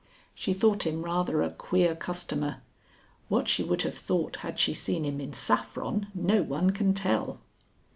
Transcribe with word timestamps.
She 0.33 0.51
thought 0.53 0.81
him 0.87 1.05
rather 1.05 1.43
a 1.43 1.51
"queer 1.51 1.95
customer." 1.95 2.63
What 3.29 3.47
she 3.47 3.61
would 3.61 3.83
have 3.83 3.93
thought 3.95 4.37
had 4.37 4.57
she 4.57 4.73
seen 4.73 5.05
him 5.05 5.21
in 5.21 5.31
saffron 5.31 6.07
no 6.15 6.41
one 6.41 6.71
can 6.71 6.95
tell. 6.95 7.39